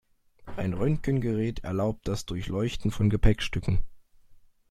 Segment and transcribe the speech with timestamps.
[0.57, 3.83] Ein Röntgengerät erlaubt das Durchleuchten von Gepäckstücken.